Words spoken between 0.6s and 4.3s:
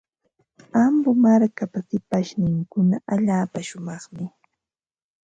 Ambo markapa shipashninkuna allaapa shumaqmi.